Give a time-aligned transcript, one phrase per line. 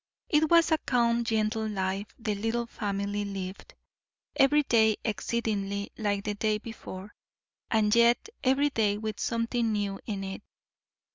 [0.29, 3.75] It was a calm, gentle life the little family lived;
[4.35, 7.13] every day exceedingly like the day before,
[7.69, 10.41] and yet every day with something new in it.